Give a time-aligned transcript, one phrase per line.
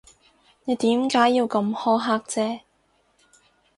[0.65, 2.61] 你點解要咁苛刻啫？